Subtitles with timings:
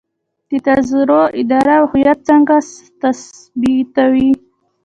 [0.49, 2.55] د تذکرو اداره هویت څنګه
[3.01, 4.31] تثبیتوي؟